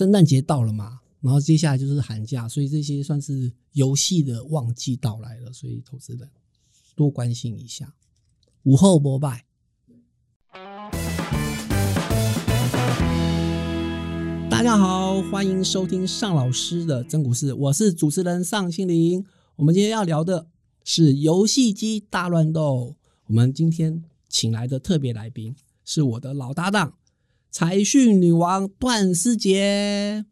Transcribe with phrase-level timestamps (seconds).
[0.00, 6.26] 圣诞节到了嘛，然后接下来就是寒假，所以这些算是游戏的旺季到来了，所以投资人
[6.96, 7.92] 多关心一下。
[8.62, 9.34] 午后播报，
[14.48, 19.22] 大家好，欢迎收听尚老师的真股市，我是主持人尚青林。
[19.56, 20.46] 我们今天要聊的
[20.82, 22.96] 是游戏机大乱斗。
[23.26, 25.54] 我们今天请来的特别来宾
[25.84, 26.94] 是我的老搭档。
[27.50, 30.24] 财讯女王段思杰，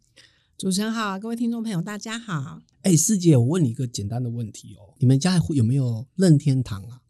[0.57, 2.63] 主持人好，各位听众朋友，大家好。
[2.83, 7.03] 哎，师姐，我问你一个简单的问题哦，你们家有没有任天堂啊？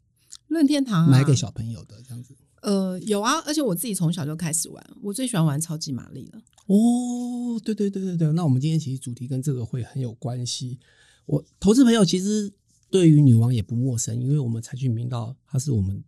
[0.47, 2.35] 任天堂、啊、买给小朋友的这样子？
[2.63, 6.41] 呃，有啊，而且我自己从小就开始玩，我最喜欢玩超级玛丽了。
[6.69, 10.79] 哦，对对对对对，那我们今天其实主题跟这个会很有关系。
[11.27, 12.51] 我投资朋友其实
[12.91, 16.03] 对于女王也不陌生，因为我们财讯频道它是我们。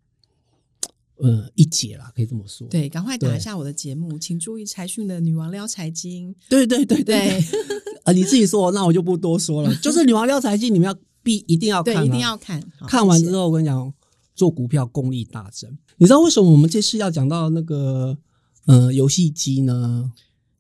[1.23, 2.66] 嗯，一姐啦，可以这么说。
[2.69, 6.34] 对，赶快打一下我的节目，请注意财讯的女王撩财经。
[6.48, 7.38] 对对对对，
[8.05, 9.75] 啊， 你自己说，那我就不多说了。
[9.77, 12.62] 就是女王撩财经，你们要必一定要看，对，一定要看。
[12.89, 13.92] 看完之后，我跟你讲，
[14.34, 15.70] 做股票功力大增。
[15.97, 18.16] 你知道为什么我们这次要讲到那个
[18.66, 20.12] 呃游戏机呢？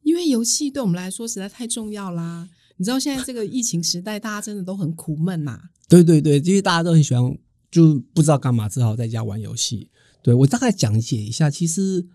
[0.02, 2.48] 因为游戏对我们来说实在太重要啦。
[2.76, 5.60] 你知道现在这个疫情时代，大家真的都很苦闷呐。
[5.88, 7.38] 对对对，因为大家都很喜欢，
[7.70, 9.89] 就不知道干嘛，只好在家玩游戏。
[10.22, 12.06] 对，我大概讲解一下，其实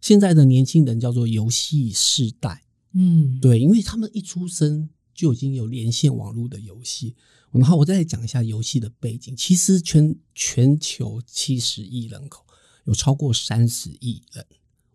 [0.00, 7.16] 现在的年轻人叫做游戏世代，嗯，对，因为他们一出生就已经有连线网络的游戏。
[7.50, 12.44] 然后我再讲一下游戏的背景，其实全全球七十亿人口，
[12.84, 14.44] 有超过三十亿人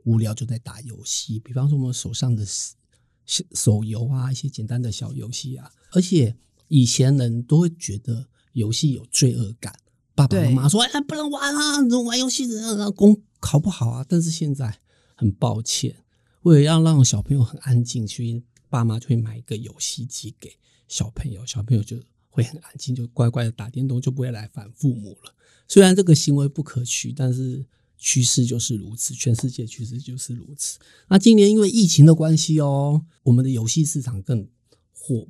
[0.04, 6.36] 无聊就在打游戏，比方说我们手上的手手游啊，一些简单的小游戏啊，而且
[6.68, 9.74] 以前人都会觉得游戏有罪恶感。
[10.16, 11.82] 爸爸妈妈说：“哎，不能玩啊！
[11.82, 14.80] 你玩游戏的功考不好啊。”但是现在
[15.16, 15.96] 很抱歉，
[16.44, 20.56] 为了要让小朋友很安静，所以爸妈就会买一个游戏机给
[20.88, 21.98] 小朋友，小朋友就
[22.30, 25.34] 会很安静，就乖乖的打电动，就不会来烦父母了。
[25.68, 27.66] 虽然这个行为不可取，但是
[27.98, 30.78] 趋势就是如此，全世界趋势就是如此。
[31.08, 34.48] 那今年因为疫情的关系哦，我们的游戏市场更
[34.92, 35.28] 火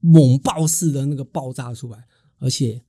[0.00, 2.06] 猛爆式的那个爆炸出来，
[2.40, 2.84] 而且。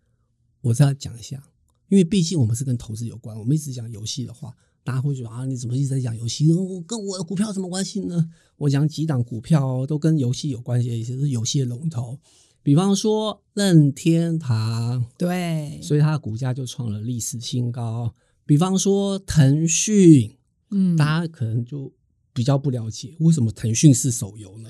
[0.61, 1.41] 我再讲一下，
[1.87, 4.53] 因为毕竟我们是跟投资有关，我们一直讲游戏的话，
[4.83, 6.47] 大家会觉得啊，你怎么一直在讲游戏？
[6.87, 8.29] 跟我的股票有什么关系呢？
[8.57, 12.19] 我讲几档股票都跟游戏有关系，也是游戏的龙头，
[12.61, 18.13] 比方说任天堂，对，所以它的股价就创了历史新高。
[18.45, 20.35] 比方说腾讯，
[20.71, 21.91] 嗯，大家可能就
[22.33, 24.69] 比较不了解，为什么腾讯是手游呢？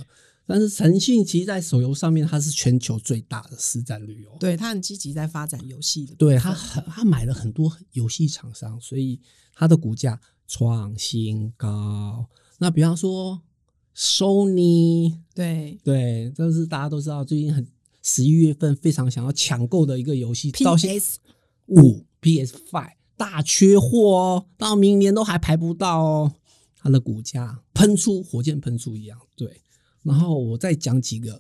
[0.52, 4.36] 但是腾讯其实，在手游上面，它是全球最大的市占率哦。
[4.40, 6.16] 对，它很积极在发展游戏的。
[6.16, 9.22] 对，它很，它买了很多游戏厂商，所以
[9.54, 12.28] 它的股价创新高。
[12.58, 13.40] 那比方说
[13.96, 17.68] ，Sony，对对，这是大家都知道，最近很
[18.02, 21.20] 十一月份非常想要抢购的一个游戏，PS
[21.68, 26.34] 五、PS Five 大缺货哦，到明年都还排不到哦。
[26.76, 29.62] 它的股价喷出，火箭喷出一样，对。
[30.10, 31.40] 然后我再讲几个，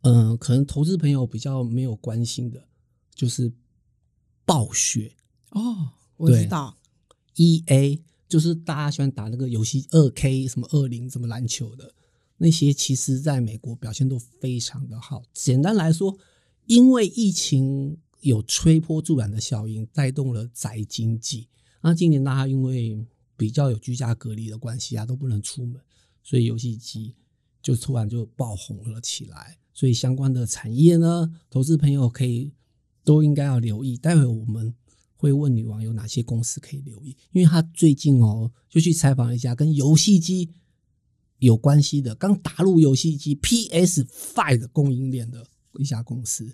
[0.00, 2.66] 嗯、呃，可能投资朋友比较没有关心的，
[3.14, 3.52] 就是
[4.44, 5.14] 暴雪
[5.50, 6.76] 哦，我知道
[7.36, 11.94] ，E A 就是大家喜欢打那个游戏二 K 什么二零什么篮球的
[12.38, 15.22] 那些，其实在美国表现都非常的好。
[15.32, 16.18] 简单来说，
[16.66, 21.46] 因为疫情有推波助澜的效应，带动了宅经济。
[21.82, 25.80] 那今年大家因为比较有居家隔离的关系啊，都不能出门，
[26.24, 27.14] 所以游戏机。
[27.66, 32.52] 就突然就爆红了起来，所以相关的产业呢，投资朋友可以
[33.02, 33.96] 都应该要留意。
[33.96, 34.72] 待会我们
[35.16, 40.48] 会问女王有哪些公司可以留意，因为她最近哦就去采访一家跟游戏机
[41.40, 45.44] 有关系的，刚打入游戏机 PS Five 的供应链的
[45.80, 46.48] 一家公司，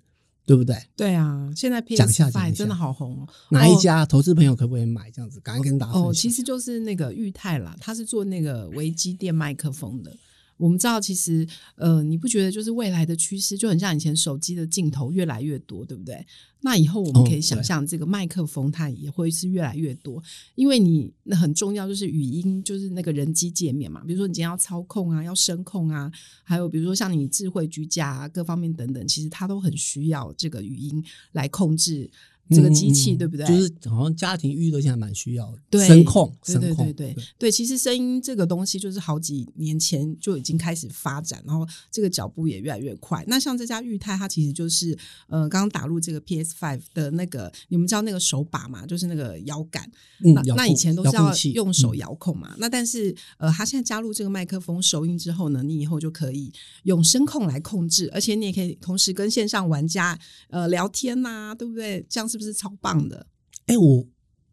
[0.47, 0.75] 对不对？
[0.97, 3.29] 对啊，现在 PS Five 真的好红哦。
[3.51, 5.11] 哪一家投资朋友可不可以买？
[5.11, 6.09] 这样子，赶紧跟大家说。
[6.09, 10.17] 哦，其实就是那个裕泰啦，他是做那个微机电麦克风的。
[10.57, 11.47] 我们知道，其实，
[11.77, 16.25] 呃，你不觉得就是未来的趋势就很像以前手机的镜头越来越多，对不对？
[16.65, 20.23] 那以后我们可以想象，这个麦克风它也会是越来越多，
[20.55, 24.05] 因为你那很重要就是语音，就是那个人机界面嘛。
[24.07, 26.11] 比如说你今天要操控啊，要声控啊，
[26.45, 32.09] 还有比如说像你智慧居家啊，各方面等等，其实它都很需要这个语音来控制
[32.51, 33.47] 这个机器，对不对？
[33.47, 37.51] 就是好像家庭娱乐现在蛮需要的，对声控，对对对对对。
[37.51, 43.25] 其实声音这个东西就是好几年前就已经开始发展，然后这个脚步也越来越快。
[43.27, 44.97] 那像这家裕泰，它其实就是
[45.29, 48.85] 呃，刚刚打入这个 PS Five 的那个，你们知道那个手把嘛？
[48.85, 49.91] 就是那个摇杆。
[50.25, 52.55] 嗯，那那以前都是要用手遥控嘛。
[52.59, 56.53] 那但是呃，它现在加入这个麦克风收音之后呢，你以后就可以
[56.83, 60.19] 用声控来控制，而且你也可以同时跟线上玩家
[60.51, 62.05] 呃聊天呐、啊，对不对？
[62.09, 63.27] 这样是不是超棒的？
[63.67, 64.07] 哎，我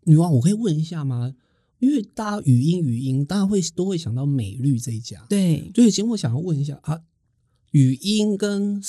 [0.04, 1.34] 女王，我可以问一下吗？
[1.80, 7.02] 因为大家语音语音，大家会都会想到美律这一家，对，所以其实我想要问一下啊，
[7.72, 8.82] 语音跟。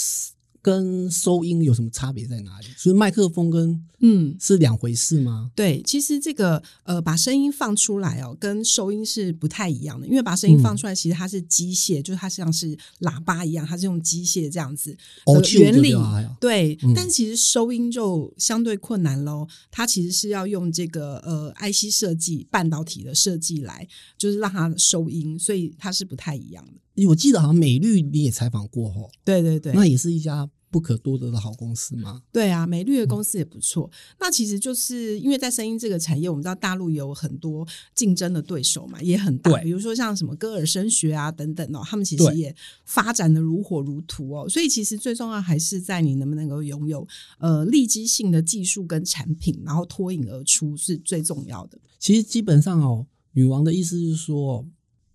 [0.63, 2.67] 跟收音有什么差别在哪里？
[2.77, 5.51] 所以麦克风跟嗯是两回事吗？
[5.55, 10.07] 对，其实这个呃把声音放出来哦，跟收音是不太一样的。
[10.07, 15.93] 因为把声音放出来，其实它是机械，嗯、就是它像是喇叭一样，它是用机械这样子的原理。
[15.95, 19.47] 哦、对，嗯、但其实收音就相对困难喽。
[19.71, 23.87] 它其实是要用这个呃 IC 设计半导体的设计来，
[24.19, 26.73] 就是让它收音，所以它是不太一样的。
[27.09, 32.23] 我记得好像美律你也采访过哦，对对对，那也是一家不可多得的好公司吗？
[32.31, 33.91] 对啊，美律的公司也不错。
[33.93, 42.55] 嗯、那其实就是因为在声音这个产业，我们知道大陆有很多竞争的对手嘛，也很大，比如说像什么歌尔声学啊等等哦，他们其实也
[42.85, 44.49] 发展的如火如荼哦。
[44.49, 47.07] 所以其实最重要还是在你能不能够拥有
[47.39, 51.79] 呃利基性的技术跟产品，然后脱颖而出是最重要的。
[51.99, 54.67] 其实基本上哦，女王的意思是说。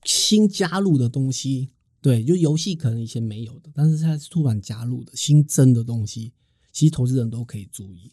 [0.05, 6.31] 新加入的东西，对，就游戏可能以前没有的，但是它是突然加入的新增的东西，
[6.71, 8.11] 其实投资人都可以注意。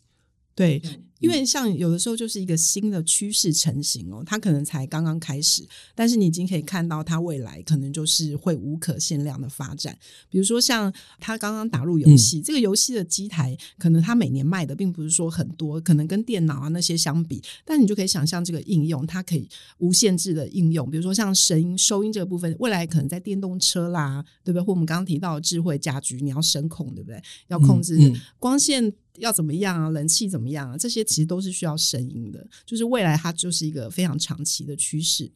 [0.54, 0.82] 对，
[1.18, 9.96] 因为像有的时候就是一个新的趋势成型哦，它可能才刚刚开始，但是你已经可以看到它未来可能就是会无可限量的发展。
[10.28, 24.62] 比如说像它刚刚打入游戏，嗯、这个游戏的机台可能它每年卖的并不是说很多，可能跟电脑啊那些相比，但你就可以想象这个应用它可以无限制的应用，比如说像声音收音这个部分，未来可能在电动车啦，对不对？
[24.62, 27.22] 或我们刚刚提到的智慧家居，你要声控，对不对？
[27.48, 27.96] 要控制
[28.38, 28.92] 光线。
[29.18, 29.90] 要怎么样啊？
[29.90, 30.76] 人气怎么样啊？
[30.76, 35.30] 这些其实都是需要声音的，就是未来它就是一个非常长期的趋势。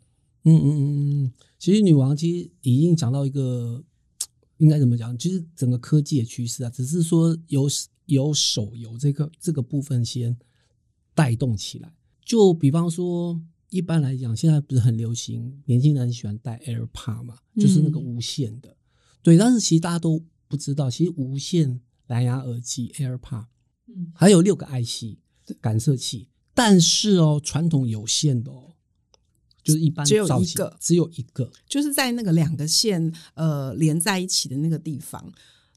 [0.44, 3.84] 嗯嗯嗯嗯，其实女王其实已经讲到一个
[4.58, 7.68] 应该怎么讲，其实整个科技的趋势啊，只是说由
[8.06, 10.36] 由手游这个这个部分先
[11.14, 11.92] 带动起来。
[12.24, 13.40] 就比方说，
[13.70, 18.70] 一般来讲，现在不是很流行，年轻人喜欢戴 AirPod 嘛，就是那个无线的。
[18.70, 18.76] 嗯、
[19.22, 23.46] 对，但是其实大家都不知道，其实无线蓝牙耳机 AirPod。
[23.88, 25.16] 嗯，还有六个 IC
[25.60, 28.74] 感测器，但是哦，传统有线的哦，
[29.62, 35.32] 就是一般只有一个，只有一个，就是在那个两个线呃连在一起的那个地方。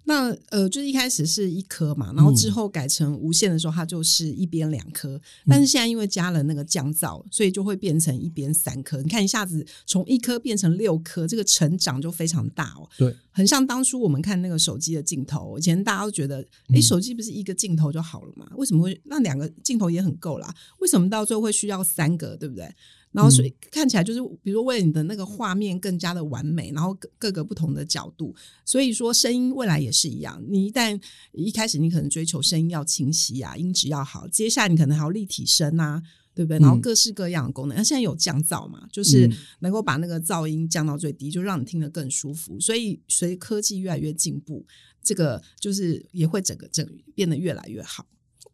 [0.09, 5.15] 那呃，就是一开始是一颗嘛，然后之后改成无线的时候，它就是一边两颗。
[5.17, 9.03] 嗯、但是现在因为加了那个降噪，所以就会变成一边三颗。
[9.03, 12.89] 你看一下子从一颗变成六颗，这个成长就非常大哦。
[12.97, 18.49] 对，很像当初我们看那个手机的镜头，以前大家都觉得，哎，手机不是一个镜头就好了嘛？
[18.57, 20.51] 为什么会那两个镜头也很够啦？
[20.79, 22.35] 为什么到最后会需要三个？
[22.35, 22.67] 对不对？
[23.11, 30.39] 然后所以看起来就是，比如说为了你的那个画面更加的完美，然后各各个不同的角度，所以说声音未来也是一样。
[30.47, 31.01] 你一旦
[31.31, 35.99] 一开始你可能追求声音要清晰啊，音质要好，接下来你可能还有立体声啊，
[36.35, 36.59] 对不对？
[36.59, 39.27] 然后各式各样的功能，那、嗯、现在有降噪嘛，就是
[39.61, 42.59] 能够把那个噪音降到最低，就让你听得更舒服。
[42.59, 44.63] 所以随科技越来越进步，
[45.01, 48.05] 这个就是也会整个整变得越来越好，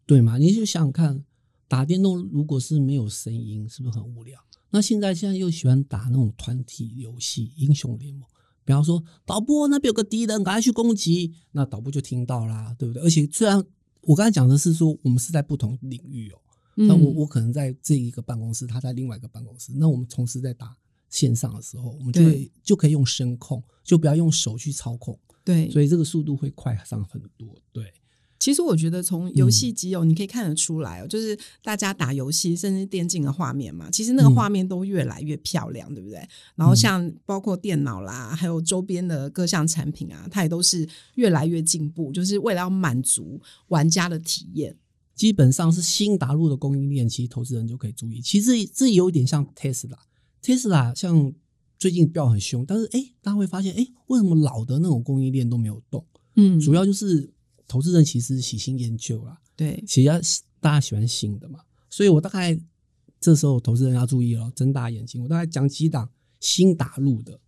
[0.06, 0.38] 对吗？
[0.38, 1.26] 你就想想看。
[1.68, 4.40] 打电动如果是没有声音，是不是很无聊？
[4.70, 8.28] 那现在现在又喜欢打那种团体游戏，英雄联盟。
[8.64, 13.02] 比方说，导播那边有个敌人，赶快去攻击，那导播就听到啦，对不对？
[13.04, 13.64] 而且虽然
[14.02, 16.40] 我刚才讲的是说我们是在不同领域哦，
[16.76, 20.76] 那我我可能在这一个办公室，他在另外一个办公室，那我们同时在打
[21.10, 27.94] 线上的时候，我们就会对就可以用声控，就不要用手去操控，对，所以这个速度会快上很多，对。
[28.46, 36.20] 其实我觉得从游戏机哦，你可以看得出来哦，嗯、就是大家打游戏甚至电竞的画面嘛，其实那个画面都越来越漂亮，嗯、对不对？
[36.54, 44.78] 然后像包括电脑啦，还有周边的各项产品啊，它也都是越来越进步，就是为了要满足玩家的体验。
[45.16, 48.22] 基本上是新打入的供应链，其实投资人就可以注意。
[48.22, 51.34] 其实这有点像 Tesla，Tesla 像
[51.80, 56.06] 最近飙很凶，但是哎，大家会发现哎，为什么老的那种供应链都没有动？
[56.36, 57.34] 嗯，主要就是。
[57.68, 60.10] 投资人其实喜新厌旧啦，对，其实
[60.60, 62.60] 大家喜欢新的嘛，所以我大概
[63.20, 65.22] 这时候投资人要注意了，睁大眼睛。
[65.24, 67.40] 我大概讲几档新打入的，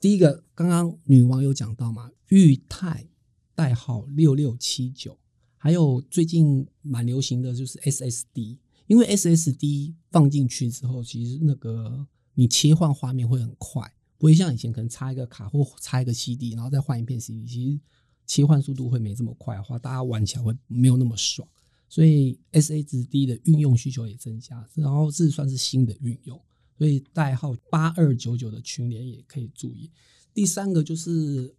[0.00, 3.06] 第一个刚刚女王有讲到嘛，裕泰
[3.54, 5.18] 代号六六七九，
[5.56, 17.80] 还有最近蛮流行的就是 SSD，因为 SSD 放进去之后，其实那个你切换画面会很快，不会像以前可能插一个卡或插一个 CD，然后再换一片 CD，其实
[18.28, 21.48] 切换速度会没这么快的话，大家玩起来会没有那么爽。
[21.88, 26.40] 所以 SSD 的运用需求也增加，然后这算是新的运用，
[26.78, 29.90] 所以代号八二九九的群联也可以注意。
[30.32, 31.52] 第三个就是。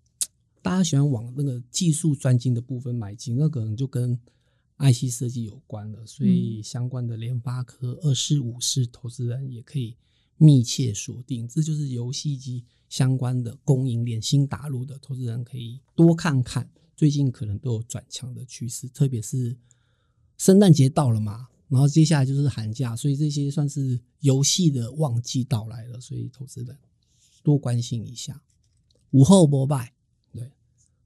[0.61, 4.13] 大家喜欢往那个技术专精的部分买进，那可能就跟
[4.77, 6.05] IC 设计有关了。
[6.05, 9.95] 所以相关的联发科、二四五四投资人也可以
[10.35, 11.47] 密切锁定。
[11.47, 16.69] 这就是游戏机相关的供应链新打入的投资人可以多看看。
[16.95, 19.55] 最近可能都有转强的趋势，特别是
[20.37, 26.01] 圣诞节到了嘛，然后接下来就是寒假，所以这些算是游戏的旺季到来了。
[26.01, 26.77] 所以投资人
[27.41, 28.41] 多关心一下。
[29.11, 29.93] 午后膜拜。
[30.33, 30.51] 对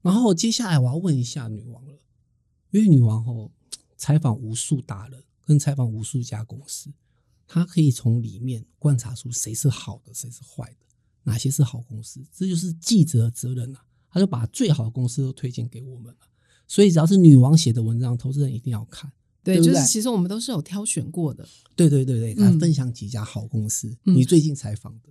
[0.02, 1.98] 然后接下来我要问一下女王了，
[2.72, 3.50] 因为女王哦
[3.96, 6.92] 采访无数大人，跟采访无数家公司，
[7.46, 10.86] 她可以从里面观察出谁是好的，谁是坏的，
[11.24, 13.80] 哪些是好公司，这就是记者的责任啊。
[14.10, 16.18] 他就把最好的公司都推荐给我们了，
[16.68, 19.10] 所以只要是女王写的文章，投资人一定要看。
[19.42, 21.44] 对，对对就是其实我们都是有挑选过的。
[21.74, 25.08] 对对对对，来分享几家好公司，嗯、你最近采访的。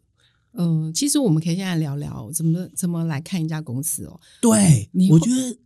[0.54, 4.18] 嗯、呃，其实我们可以现在聊聊怎么怎么来看一家公司哦。
[4.40, 5.58] 对，我觉得，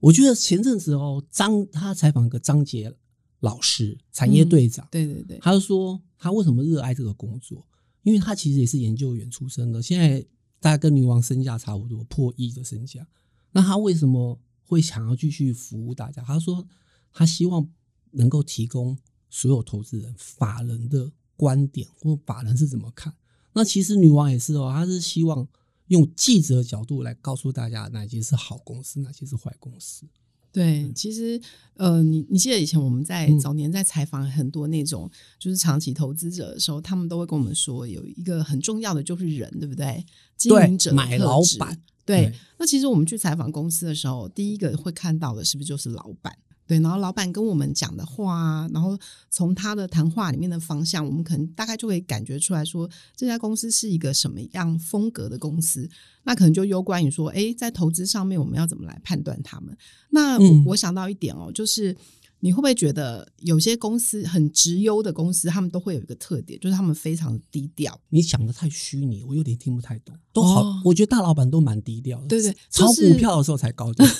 [0.00, 2.92] 我觉得前阵子哦，张他采访一个张杰
[3.38, 7.64] 老师，产业队长，嗯、对对对，他就说他为什么热爱这个工作，
[8.02, 10.20] 因为他其实也是研究员出身的，现在
[10.60, 13.06] 大概跟女王身价差不多，破亿的身价。
[13.52, 16.22] 那他为什么会想要继续服务大家？
[16.22, 16.66] 他说
[17.12, 17.68] 他希望
[18.12, 18.96] 能够提供
[19.30, 23.14] 所有投资人法人的观点，或法人是怎么看。
[23.52, 25.46] 那其实女王也是哦，她是希望
[25.88, 30.06] 用记者的角度来告诉大家哪些是好公司，哪些是坏公司。
[30.52, 31.40] 对，其实
[31.76, 40.04] 呃，你你记得以前我们在早年在采访很多那种就是长期投资者的时候，他们都会跟我们说，有一个很重要的就是人，对不对？
[40.36, 41.80] 经营者、买老板。
[42.04, 46.36] 对，对，那其实我们去采访公司的时候，第一个会看到的是不是就是老板？
[46.66, 48.98] 对，然后老板跟我们讲的话，然后
[49.30, 55.88] 从他的谈话里面的方向，我们可能大概就可以感觉出来说，这家公司是一个什么样风格的公司。
[56.24, 59.76] 那可能就攸关于说，哎，在投资上面我们要怎么来判断他们？
[60.10, 61.94] 那我，嗯，我想到一点哦，就是
[62.38, 68.00] 你会不会觉得有些公司很直优的公司，他们都会有一个特点，就是他们非常低调。
[68.08, 70.16] 你讲的太虚拟，我有点听不太懂。
[70.32, 72.28] 都好，哦，我觉得大老板都蛮低调的。
[72.28, 74.06] 对对，炒股票的时候才高调。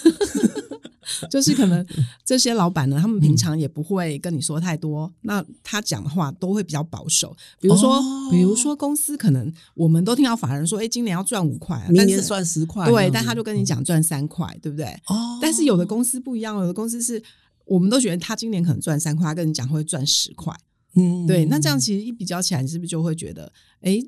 [1.30, 1.84] 就是可能
[2.24, 7.36] 这些老板呢，他们平常也不会跟你说太多，嗯、那他讲的话都会比较保守。
[7.60, 14.86] 比如说，哦、比如说公司可能我们都听到法人说，哎，今年要赚五块，明年赚十块，对，但他就跟你讲赚三块，对不对？
[15.06, 15.38] 哦。
[15.40, 17.22] 但是有的公司不一样，有的公司是
[17.64, 20.54] 我们都觉得他今年可能赚三块，他跟你讲会赚十块。
[20.94, 21.44] 嗯，对。
[21.46, 23.98] 那这样其实一比较起来，你是不是就会觉得，哎？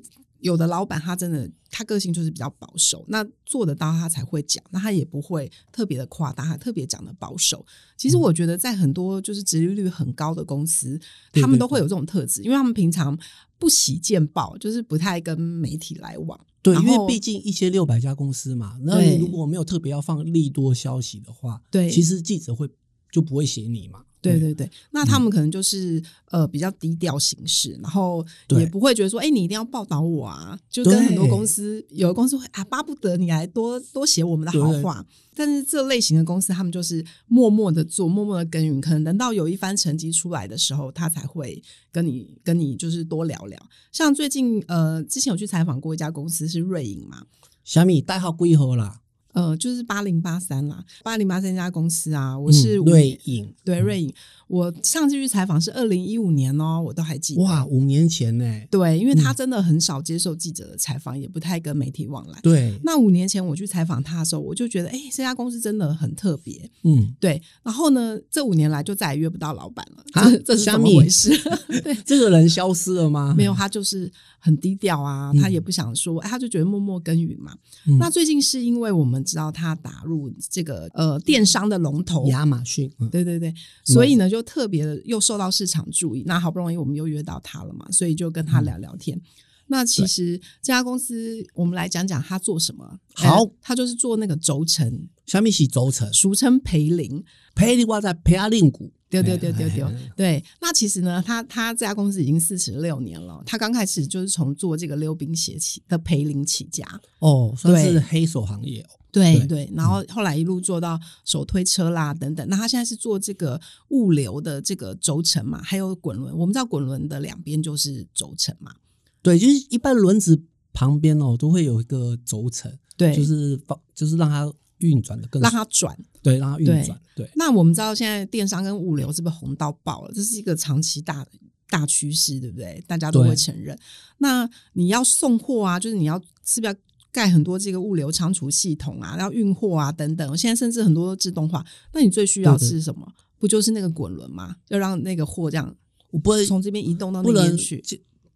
[0.45, 7.65] 有的老板他真的他个性就是比较保守，那做得到他才会讲，那他也不会特别的夸大，他特别讲的保守。
[7.97, 10.99] 其实我觉得在很多就是殖利率很高的公司，
[11.33, 13.17] 嗯、他们都会有这种特质，因为他们平常
[13.57, 16.39] 不喜见报，就是不太跟媒体来往。
[16.61, 22.69] 对，因为毕竟一千六百家公司嘛，那你如果没有特别要放利多消息的话，对，其实记者会
[23.11, 24.05] 就不会写你嘛。
[24.31, 25.99] 对对对，那他们可能就是、
[26.31, 28.25] 嗯、呃比较低调行事，然后
[28.57, 35.05] 也不会觉得说，哎，你一定要报道我啊，就跟很多公司，有的公司会啊巴不得你来多多写我们的好话，
[35.35, 43.59] 但是这类型的公司，他们就是默默的做，默默的耕耘，可能等到有一番成绩出来的时候，他才会跟你跟你就是多聊聊。
[43.91, 47.25] 像最近呃，之前有去采访过一家公司是瑞银嘛，
[47.63, 49.01] 小米代号归何啦？
[49.35, 54.13] 呃，就是八零八三啦，八零八三家公司啊，我是瑞影，对瑞影。
[54.47, 57.41] 我上次去采访是二零一五年哦，我都还记得。
[57.41, 58.45] 哇，五年前呢？
[58.71, 62.39] 对，因为他真的很少接受记者的采访，嗯、也不太跟媒体往来。
[62.41, 62.79] 对。
[62.83, 66.69] 那五年前我去采访他的时候，我就觉得，哎，这家公司真的很特别。
[66.83, 67.41] 嗯，对。
[67.63, 70.03] 然后呢，这五年来就再也约不到老板了。
[70.13, 71.31] 啊，这是怎么回事？
[71.83, 73.33] 对，这个人消失了吗？
[73.35, 77.51] 没有，他就是很低调啊，他也不想说，哎，他就觉得默默耕耘嘛。
[77.87, 82.27] 嗯、那最近是因为我们知道他打入这个呃电商的龙头。
[82.27, 83.53] 亚马逊，嗯、对对对，
[83.83, 89.17] 所以呢就特别的又受到市场注意，那好不容易我们又约到他了嘛，所以就跟他聊聊天。
[89.17, 89.21] 嗯、
[89.67, 92.99] 那其实这家公司，我们来讲讲他做什么。
[93.13, 97.23] 好，他就是做那个轴承，小米是轴承，俗称培林。
[97.55, 98.91] 培林我在培阿令谷，
[99.21, 99.91] 丢丢丢丢丢。
[100.15, 103.41] 对，那其实呢，他他这家公司已经四十六年了。
[103.45, 106.83] 他刚开始就是从做这个溜冰鞋起的培林起家。
[107.19, 108.89] 哦，算是黑手行业哦。
[109.11, 112.45] 对对，对，然后后来一路做到手推车啦等等。
[112.49, 116.37] 那他现在是做这个物流的这个轴承嘛，还有滚轮。
[116.37, 118.73] 我们知道滚轮的两边就是轴承嘛。
[119.21, 120.43] 对，就是一般轮子
[120.73, 124.51] 旁边哦都会有一个轴承，对，就是放就是让它
[124.85, 126.99] 运转的更让它转，对，让它运转。
[127.15, 130.11] 对，那我们知道现在电商跟物流是不是红到爆了？
[130.13, 131.25] 这是一个长期大
[131.69, 132.83] 大趋势，对不对？
[132.87, 133.77] 大家都会承认。
[134.19, 136.79] 那你要送货啊，就是你要是不是要？
[137.15, 141.65] 盖很多这个物流仓储系统啊，然后运货啊等等，现在甚至很多都自动化。
[141.93, 143.09] 那你最需要是什么？
[143.39, 144.53] 不就是那个滚轮吗？
[144.67, 145.73] 要让那个货这样，
[146.11, 147.81] 我不会从这边移动到那边去，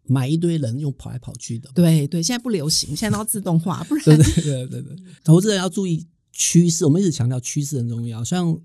[0.06, 1.70] 买一堆人用跑来跑去的。
[1.76, 4.96] 对对，现在不流行，现在都要自动化，不然对对对对对。
[5.26, 6.08] 投资人要注意
[6.40, 8.24] 趋势，我们一直强调趋势很重要。
[8.24, 8.58] 像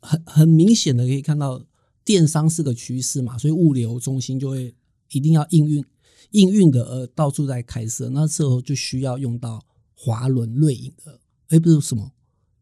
[0.00, 1.62] 很很明显的可以看到，
[2.02, 4.74] 电商是个趋势嘛，所以物流中心就会
[5.10, 5.84] 一定要应运。
[6.30, 9.62] 应运的呃，到处在开设，那时候就需要用到
[9.94, 12.10] 华伦瑞影的，哎，不是什么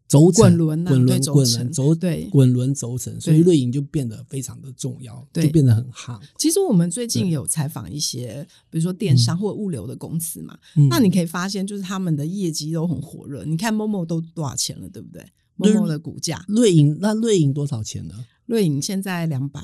[0.06, 6.20] 轴承、滚轮、滚轮、滚轮、轴对滚轮、轴承，所以瑞银就变得非常的重要，就变得很夯。
[6.38, 13.44] 其实我们最近有采访一些，比如说电商或物流的公司嘛，嗯、那你可以发现，就是他们的业绩都很火热。
[13.44, 15.24] 你看 Momo 都多少钱了，对不对
[15.58, 18.14] ？Momo 的股价，瑞银那瑞银多少钱呢？
[18.46, 19.60] 瑞银现在两百。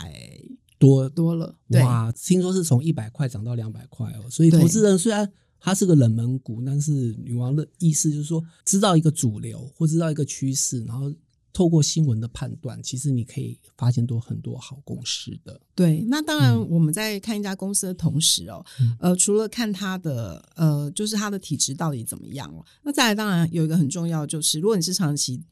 [0.78, 2.10] 多多了哇！
[2.12, 11.12] 听说是从一百块涨到两百块哦，所以投资人虽然它是个冷门股，但是女王的意思就是说，知道一个主流或知道一个趋势，然后
[11.52, 15.60] 透过新闻的判断，其实你可以发现多很多好公司的。
[15.74, 25.42] 对，那当然我们在看一家公司的同时哦，嗯、呃，除了看它的呃，就是它的体质到底怎么样哦，那再来当然有一个很重要，就是如果你是长期。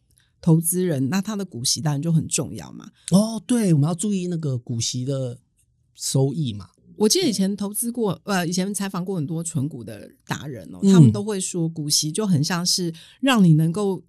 [0.40, 2.88] 投资人，那他的股息当然就很重要嘛。
[3.10, 5.36] 哦，对，我们要注意那个股息的
[5.96, 6.70] 收益嘛。
[6.99, 14.02] 我记得以前投资过，呃，以前采访过很多存股的达人哦，他们都会说，股息就很像是让你能够。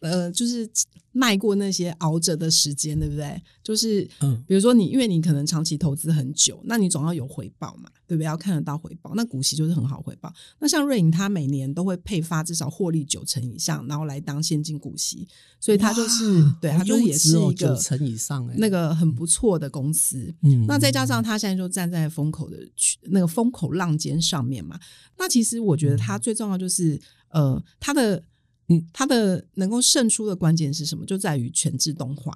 [0.00, 0.68] 呃，就是
[1.12, 3.40] 迈过那些熬着的时间，对不对？
[3.62, 8.26] 就是，嗯，比如说你，因为你可能长期投资很久，那你总要有回报嘛，对不对？
[8.26, 10.32] 要看得到回报，那股息就是很好回报。
[10.58, 15.26] 那像瑞银，它每年都会配发至少获利九成以上，然后来当现金股息，
[15.60, 20.34] 所以它就是，对，它就也是一个九成以上，那个很不错的公司。
[20.42, 22.58] 嗯，那再加上它现在就站在风口的
[23.02, 24.78] 那个风口浪尖上面嘛，
[25.16, 28.22] 那其实我觉得它最重要就是，呃，它的。
[28.68, 31.04] 嗯，它的能够胜出的关键是什么？
[31.04, 32.34] 就在于全自动化。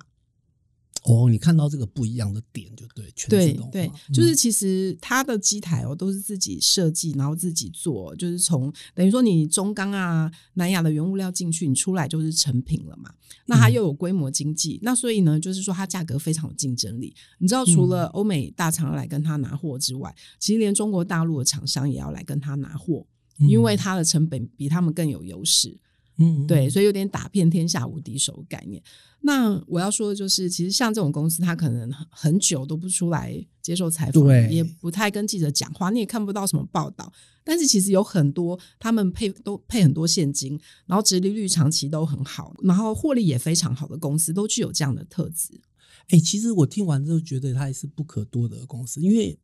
[1.04, 3.70] 哦，你看到这个不一样的点就对，全自动化。
[3.70, 13.10] 对，对，就是其实它的机台哦都是自己设计，然后自己做，就是从等于说你中钢啊、南亚的原物料进去，你出来就是成品了嘛。
[13.46, 17.14] 那它又有规模经济，嗯、那所以呢，就是说它价格非常有竞争力。
[17.38, 23.06] 你知道，除了欧美大厂来跟他拿货之外，嗯、其实连中国大陆的厂商也要来跟他拿货，
[23.38, 25.78] 因为它的成本比他们更有优势。
[26.20, 28.82] 嗯，对，所以有点打遍天下无敌手的概念。
[29.20, 37.12] 那我要说的就是，其实像这种公司，它可能很久都不出来接受采访，也不太跟记者讲话，你也看不到什么报道。
[37.44, 45.60] 但是其实有很多他们配都配很多现金，然后直利率长期都很好，然后获利也非常好的公司，都具有这样的特质。
[46.08, 49.38] 哎、欸，其实我听完之后觉得它也是不可多得的公司，因为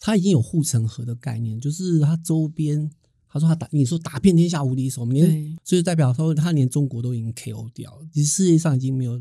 [0.00, 2.90] 它已经有护城河的概念，就是它周边。
[3.32, 9.18] 他说他打，你说打遍天下无敌手，连对所以代表说他连中国都已经 KO 掉了，其实世界上已经没有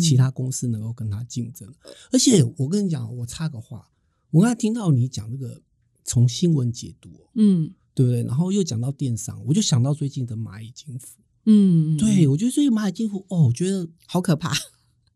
[0.00, 1.68] 其他公司能够跟他竞争。
[1.68, 3.86] 嗯、而且我跟你讲，我插个话，
[4.30, 5.60] 我刚才听到你讲这个
[6.02, 8.22] 从新闻解读，嗯，对不对？
[8.22, 14.56] 然后又讲到电商，我就想到最近的蚂蚁金服，嗯，对，我觉得最近蚂蚁金服，哦，我觉得好可怕。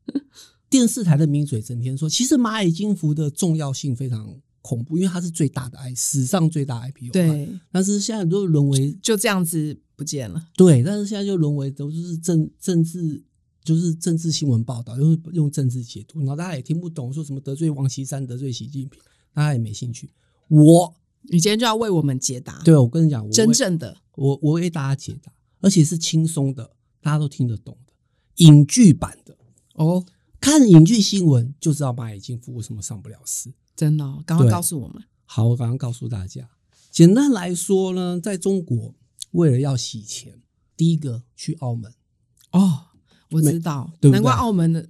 [0.68, 4.42] 电视台的名嘴整天说，其实蚂蚁金服的重要性非常。
[4.66, 7.12] 恐怖，因为它是最大的 I，史上最大 IPO。
[7.12, 10.48] 对，但是现在都沦为就这样子不见了。
[10.56, 13.22] 对，但是现在就沦为都是政政治，
[13.62, 19.00] 就是政治新闻报道，用用政治解读，然后大家也听不懂，说什么得罪王岐山，得罪习近平，
[19.32, 20.10] 大家也没兴趣。
[20.48, 22.60] 我，你今天就要为我们解答。
[22.64, 27.92] 对，我跟你讲，我真正的，我我为大家解答，而且是轻松的，大家都听得懂的，
[28.44, 29.36] 影剧版的
[29.74, 30.04] 哦。
[30.38, 33.50] 看影剧新闻就知道蚂蚁金服为什么上不了市。
[33.76, 35.04] 真的、哦，赶快告诉我们。
[35.26, 36.48] 好，我刚刚告诉大家。
[36.90, 38.94] 简单来说呢，在中国，
[39.32, 40.40] 为了要洗钱，
[40.76, 41.92] 第一个去澳门。
[42.52, 42.86] 哦，
[43.32, 44.88] 我知道，对对难怪澳门的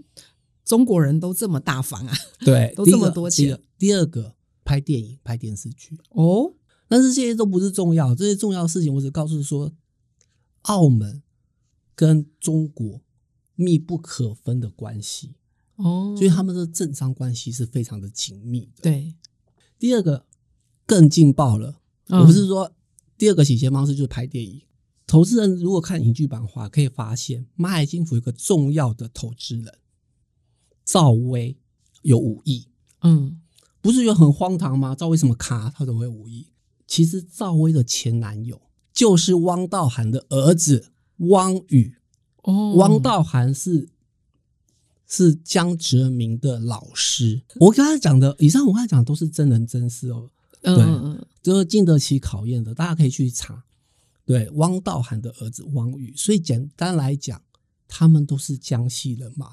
[0.65, 2.15] 中国人都这么大方啊。
[2.41, 3.47] 对， 都这么多钱。
[3.47, 5.99] 第二，第二个，拍电影、拍电视剧。
[6.11, 6.55] 哦，
[6.87, 9.73] 但是这些都不是重要，这些重要的事情，我只告诉说，
[10.63, 11.25] 澳门
[11.97, 13.01] 跟中国
[13.57, 15.35] 密不可分的关系。
[15.77, 18.83] 哦，所以他们的政商关系是非常的紧密的。
[18.83, 19.15] 对，
[19.79, 20.27] 第二个
[20.85, 22.73] 更劲爆了，我不是说
[23.17, 24.63] 第二个洗钱方式就是拍电影。
[25.07, 29.73] 投资人如果看影剧版的话，可以发现蚂蚁金服有一个重要的投资人
[30.85, 31.57] 赵薇
[32.03, 32.67] 有五亿，
[33.03, 33.41] 嗯，
[33.81, 34.95] 不是有很荒唐吗？
[34.95, 36.49] 赵薇什么咖，他怎么会五亿？
[36.89, 38.61] 其实赵薇的前男友
[38.93, 41.95] 就是汪道涵的儿子汪宇，
[42.43, 43.89] 哦，汪道涵是
[45.07, 47.43] 是江泽民的老师。
[47.57, 50.29] 我刚才讲的，以上我刚才讲的都是真人真事哦，
[50.63, 50.75] 对，
[51.43, 53.65] 就是经得起考验的，大家可以去查。
[54.25, 57.41] 对，汪道涵的儿子汪宇，所以简单来讲，
[57.87, 59.53] 他们都是江西人嘛。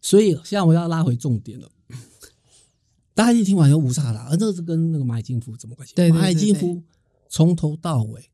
[0.00, 1.70] 所以现在我要拉回重点了，
[3.12, 5.94] 大家一听完就无差了，而这是跟那个蚂蚁金福怎么关系？
[5.94, 6.82] 对，蚂蚁金福
[7.28, 8.30] 从头到尾，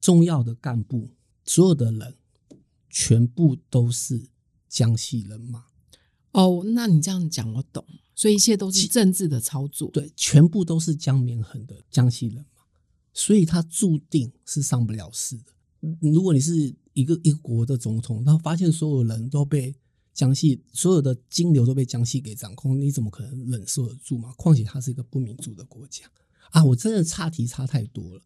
[0.00, 1.10] 重要的干部，
[1.44, 2.14] 所有的人，
[2.88, 4.28] 全部都是
[4.66, 5.66] 江西人嘛。
[6.32, 9.90] 哦，那你这样讲我懂，所以一切都是政治的操作。
[9.90, 12.62] 对，全部都是江绵恒的江西人嘛。
[13.14, 15.52] 所以他注定是上不了市的。
[16.00, 19.74] 如果你是一个一国的总统，然后发现所有人都被
[20.12, 24.32] 江西所有的金流都被江西给掌控，你怎么可能忍受得住嘛？
[24.36, 26.04] 况且他是一个不民主的国家
[26.50, 26.64] 啊！
[26.64, 28.22] 我真的差题差太多了，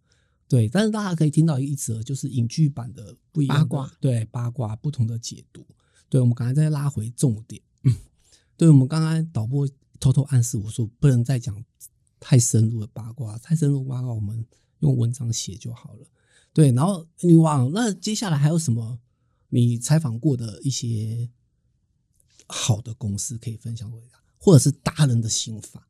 [0.49, 0.69] 对。
[0.69, 5.65] 但是大家可以听到一则就是影剧版的不一样八卦，对八卦不同的解读。
[6.09, 7.72] 对，我们刚才再拉回重点，嗯，
[8.57, 11.65] 对，我们刚刚导播偷偷暗示我说不能再讲
[12.21, 14.47] 太深入的八卦，太深入八卦我们。
[14.83, 16.07] 用文章写就好了，
[16.53, 16.73] 对。
[16.73, 18.99] 然后女王，那接下来还有什么
[19.51, 21.31] 你采访过的一些
[22.49, 25.87] 好的公司可以分享给大家，或者是达人的心法？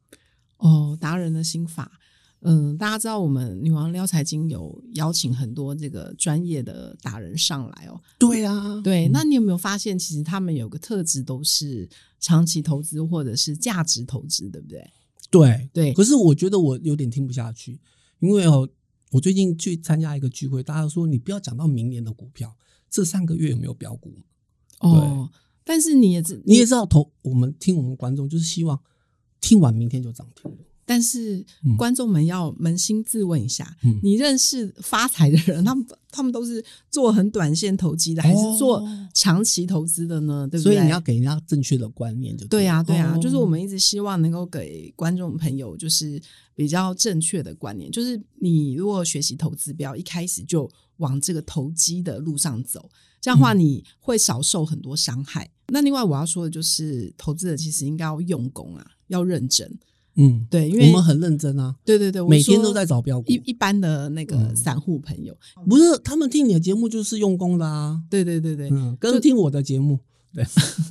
[0.59, 1.99] 哦，达人的心法，
[2.43, 8.01] 嗯，大家知道我们女王撩财经有邀请很多这个专业的达人上来哦。
[8.19, 9.09] 对啊，对。
[9.09, 11.89] 那你有没有发现，其实他们有个特质，都是
[12.21, 14.91] 长期投资或者是价值投资，对不对？
[15.31, 15.93] 对对。
[15.95, 17.81] 可是我觉得我有点听不下去，
[18.21, 18.69] 因为哦。
[19.13, 22.57] 我最近去参加一个聚会，大家说你不要讲到明年的股票，
[22.89, 24.11] 这三个月有没有标股？
[24.81, 25.29] 哦，
[25.63, 28.81] 但是你也知你也知道，投我们听我们观众就是希望
[29.39, 30.51] 听完明天就涨停。
[30.85, 31.45] 但是
[31.79, 38.83] 观众们要扪心自问一下，嗯、你认识发财的人，他们他们都是做很短线投机的，还是做
[39.15, 40.47] 长期投资的呢？
[40.51, 40.75] 对不对？
[40.75, 46.21] 所以你要给人家正确的观念就对，对呀，对呀，就是我们一直希望能够给观众朋友就是
[46.55, 52.91] 比较正确的观念，就是你如果学习投资，不要一开始就往这个投机的路上走，
[53.21, 55.45] 这样的话你会少受很多伤害。
[55.45, 59.79] 嗯、那另外我要说的就是，投资者其实应该要用功啊，要认真。
[60.17, 63.33] 嗯，对，因为我们很认真啊，对对对，每天都在找标股。
[63.33, 69.99] 一一般的那个散户朋友，嗯，不是他们听你的节目就是用功的啊，对对对对，嗯，跟听我的节目，
[70.35, 70.45] 对，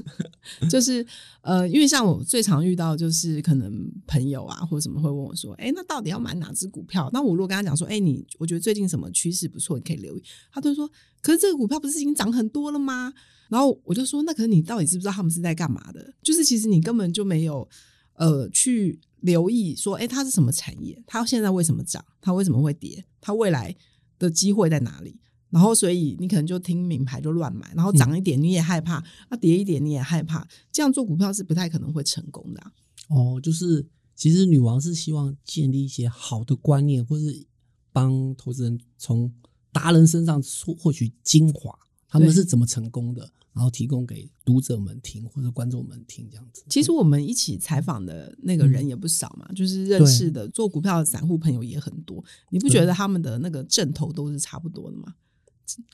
[0.68, 1.06] 就是
[1.42, 7.08] 呃，因为像我最常遇到就是可能朋友啊或者什么会问我说，哎，那到底要买哪只股票？
[7.14, 10.90] 那我如果跟他讲说，哎，你我觉得最近什么趋势不错，你可以留意，他都说，
[11.22, 13.14] 可是这个股票不是已经涨很多了吗？
[13.50, 16.12] 然后我就说，那可是你到底知不知道他们是在干嘛的？
[16.24, 17.70] 就是其实你根本就没有
[18.16, 19.00] 呃去。
[19.22, 21.02] 留意说，哎，它是什么产业？
[21.08, 22.04] 它现在为什么涨？
[22.20, 23.06] 它为什么会跌？
[23.20, 23.76] 它未来
[24.20, 25.20] 的机会在哪里？
[25.50, 32.72] 然后，所以你可能就听名牌就乱买，然后涨一点你也害怕，啊、跌一点你也害怕，这样做股票是不太可能会成功的、啊。
[33.10, 37.46] 哦，就是其实女王是希望建立一些好的观念，或是
[37.92, 39.30] 帮投资人从
[39.74, 40.42] 达人身上
[40.80, 43.30] 获取精华，他们是怎么成功的？
[43.54, 46.64] 然后提供给读者们听或者观众们听，这样子。
[46.70, 52.24] 其实我们一起采访的那个人也不少嘛，嗯、就是认识的做股票的散户朋友也很多。
[52.50, 55.16] 你不觉得他们的那个阵头都是差不多的吗？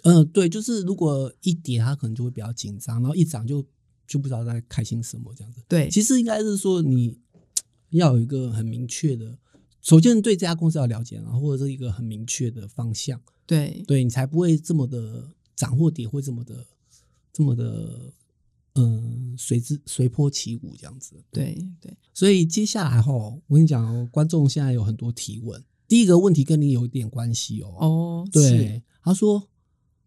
[0.03, 3.65] 嗯、呃，对，就是如果一跌，他可能就会比较紧张，然后一涨就
[4.07, 5.61] 就不知道在开心什么这样子。
[5.67, 7.17] 对，其实应该是说你
[7.89, 9.37] 要有一个很明确的，
[9.81, 13.19] 首先对这家公司要了解，然后或者是一个很明确的方向。
[13.45, 16.65] 对，对你才不会这么的涨或跌会这么的。
[17.37, 18.11] 这么的，
[18.73, 21.95] 嗯，随之随波起舞这样子，对对。
[22.15, 25.63] 所以接下来哈，我跟你讲哦，观众现在有很多提问。
[25.87, 27.75] 第一个问题跟你有一点关系哦。
[27.79, 29.47] 哦，对，他说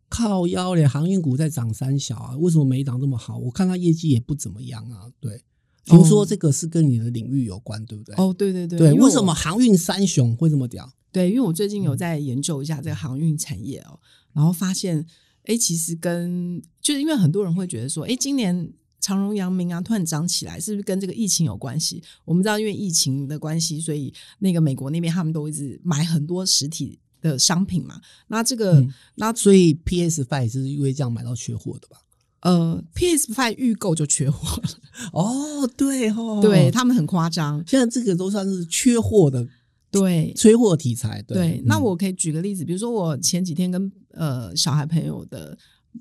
[0.09, 3.39] 靠腰嘞，航运股在涨三小啊，为什么没涨这么好？
[3.39, 5.09] 我看他业绩也不怎么样啊。
[5.21, 5.41] 对，
[5.85, 8.13] 听说这个是跟你的领域有关，对不对？
[8.17, 8.77] 哦，对对对。
[8.77, 10.93] 对，为什么航运三雄会这么屌？
[11.13, 14.01] 对，因为我最近有在研究一下这个航运产业哦，
[14.33, 15.07] 然后发现。
[15.45, 22.03] 哎，其实跟就是因为很多人会觉得说，哎，今年长荣、阳明啊突然涨起来，是不是跟这个疫情有关系？
[22.25, 28.01] 我们知道，因为疫情的关系，所以那个美国那边他们都一直买很多实体的商品嘛。
[28.29, 31.97] 那这个，嗯、那所以 PS Five 是因为这样买到缺货的吧？
[32.41, 34.69] 呃，PS Five 预购就缺货了。
[35.13, 37.63] 哦，对哦，对他们很夸张。
[37.67, 39.47] 现在这个都算是缺货的，
[39.91, 41.21] 对，催货题材。
[41.23, 45.57] 对，对，那我可以举个例子，比如说我前几天跟呃小孩朋友的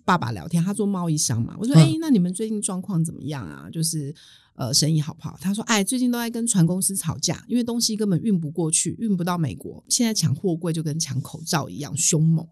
[0.06, 3.70] 爸爸聊天，他做贸易商嘛，我说，哎、嗯，那你们最近状况怎么样啊？
[3.72, 4.14] 就是
[4.54, 5.38] 呃，生意好不好？
[5.42, 12.46] 他说，哎，最近都在跟船公司吵架，因为东西根本运不过去，运不到美国，现在抢货柜就跟抢口罩一样凶猛。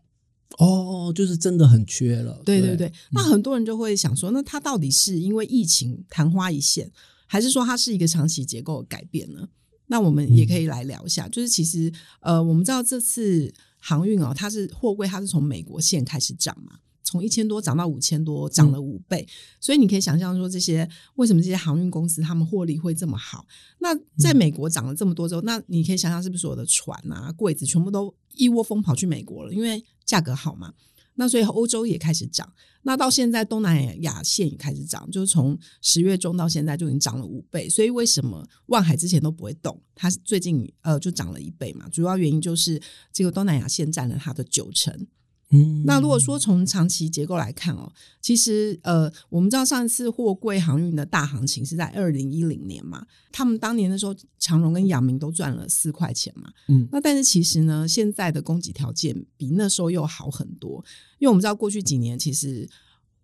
[0.58, 2.42] 哦，就是真的很缺了。
[2.46, 6.90] 对对对，那很多人就会想说，那它到底是因为疫情昙花一现，
[7.28, 9.48] 还是说它是一个长期结构的改变呢？
[9.88, 11.28] 那我们也可以来聊一下。
[11.28, 19.22] 嗯、就是其实，呃，我们知道这次航运哦，它是货柜，它是从美国线开始涨嘛，从一千多涨到五千多，涨了五倍。
[19.22, 23.46] 嗯、所以你可以想象说，这些为什么这些航运公司他们获利会这么好？
[23.80, 29.54] 那在美国涨了这么多之后，那你可以想象是不是所有的船啊、柜子全部都一窝蜂跑去美国了？
[29.54, 30.74] 因为价格好嘛，
[31.18, 32.48] 那所以欧洲也开始涨，
[32.84, 37.68] 那到现在东南亚线也开始涨，就是从十月中到现在就已经涨了五倍。
[37.68, 41.90] 所以为什么万海之前都不会动，它最近呃就涨了一倍嘛？
[41.90, 45.08] 主要原因就是这个东南亚线占了它的九成。
[45.50, 47.90] 嗯，那如果说从长期结构来看哦，
[48.22, 60.84] 其实呃，我们知道上一次货柜航运的大行情是在二零一零年嘛，他们当年的时候，长荣跟阳明都赚了四块钱嘛，嗯，那但是其实呢，现在的供给条件比那时候又好很多，
[61.20, 62.70] 因为我们知道过去几年其实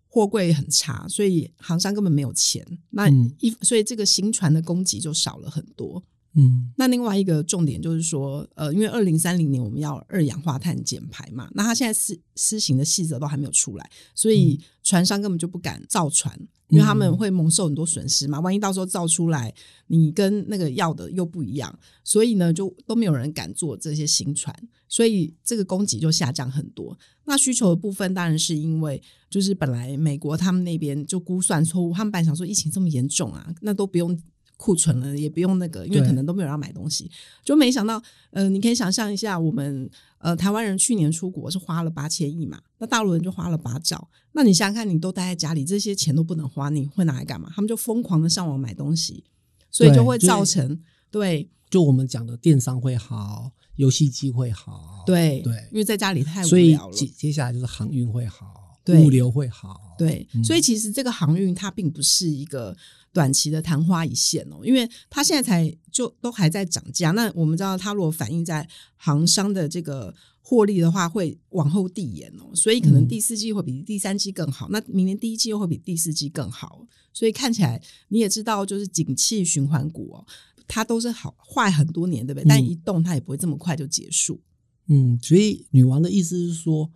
[0.08, 3.10] 货柜很差，所以航商根本没有钱，那
[3.40, 6.02] 一所以这个新船的供给就少了很多。
[6.36, 16.36] 嗯，那另外一个重点就是说，呃，因为二零三零年我们要二氧化碳减排嘛，那它现在施施行的细则都还没有出来，所以船商根本就不敢造船，
[16.70, 18.40] 因为他们会蒙受很多损失嘛。
[18.40, 19.54] 万一到时候造出来，
[19.86, 24.52] 你跟那个要的又不一样，所以呢，就都没有人敢做这些新船，
[24.88, 26.98] 所以这个供给就下降很多。
[27.26, 34.20] 那需求的部分当然是因为，就是本来美国他们那边就估算错误，他们本来想说疫情这么严重啊，那都不用。
[34.56, 37.10] 库存了也不用那个，因为可能都没有人要买东西，
[37.44, 47.50] 就没想到，呃，你可以想象一下，我们呃台湾人去年出国是花了八千亿嘛，那大陆人就花了八兆，那你想想看，你都待在家里，这些钱都不能花，你会拿来干嘛？
[47.54, 49.24] 他们就疯狂的上网买东西，
[49.70, 50.68] 所以就会造成
[51.10, 62.76] 对，对，就我们讲的电商会好，游戏机会好，对对，因为在家里太无聊了，所以接接下来就是航运会好，对，物流会好，对，嗯，所以其实这个航运它并不是一个。
[63.14, 67.12] 短期的昙花一现哦，因为它现在才就都还在涨价。
[67.12, 74.66] 那我们知道，它如果反映在行商的这个获利的话，会往后递延哦，所以可能第四季会比第三季更好。
[74.68, 80.26] 嗯、那明年第一季又会比第四季更好，所以看起来你也知道，就是景气循环股哦，
[80.66, 82.44] 它都是好坏很多年，对不对？
[82.44, 84.40] 嗯、但一动它也不会这么快就结束。
[84.88, 86.90] 嗯，所以女王的意思是说，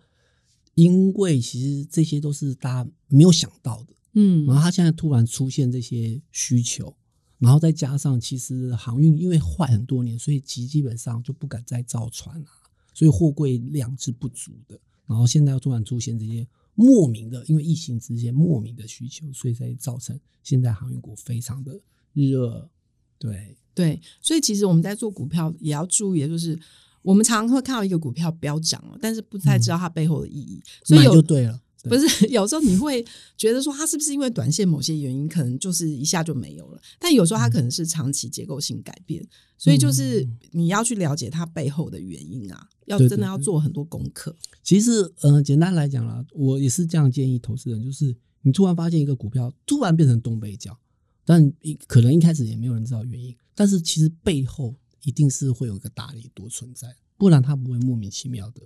[0.75, 3.93] 因为其实这些都是大家没有想到的。
[4.13, 6.95] 嗯，然后他现在突然出现这些需求，
[7.37, 12.47] 然后再加上其实航运因为坏很多年，所以其基本上就不敢再造船了，
[12.93, 14.79] 所以货柜量是不足的。
[15.05, 21.79] 然后现在又突然出现这些莫名的，因为疫情之间莫名的需求，所以才造成现在航运股非常的
[22.13, 22.69] 热。
[23.17, 26.57] 对对，所以其实我们在做股票也要注意的就是，
[27.01, 31.61] 我们常常会看到一个股票飙涨了，但是不太知道它背后的意义，嗯、所以有就对了。
[31.83, 33.05] 不是， 有时候你会
[33.37, 36.81] 觉得说它是不是因为短线某些原因，可能就是一下就没有了。
[36.99, 39.25] 但有时候它可能是长期结构性改变，
[39.57, 44.35] 所以就是你要去了解它背后的原因啊，要真的要做很多功课。
[44.61, 50.77] 其实，嗯、呃，简单来讲啦，我也是这样建议投资人，就是你突然发现一个股票突然变成东北角，
[51.23, 51.51] 但
[51.87, 58.61] 可能一开始也没有人知道原因，但是其实背后一定是会有一个大利多存在，不然它不会莫名其妙的。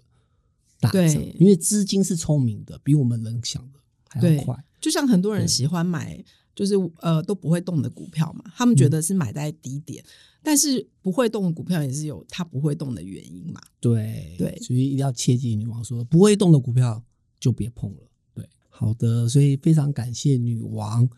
[0.91, 4.63] 对，因为资金是聪明的，比我们人想的还要快。
[4.82, 10.10] 就像很多人喜欢买，就是呃都不会动的股票嘛，他们觉得是买在低点，嗯、
[10.43, 13.62] 但是不会动的股票也是有它不会动的原因嘛。
[13.80, 17.02] 对对，所以一定要切记女王说，不会动的股票
[17.39, 17.98] 就别碰了。
[18.34, 21.10] 对，好的，所以非常感谢女王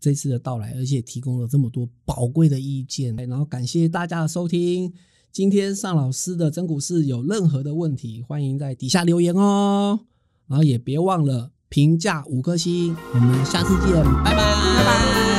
[0.00, 4.92] 这次的到来，而且提供了这么多宝贵的意见，然后感谢大家的收听。
[5.32, 10.00] 今天尚老师的真股市有任何的问题，欢迎在底下留言哦。
[10.46, 15.31] 然后也别忘了评价五颗星，我们下次见，拜拜，拜拜。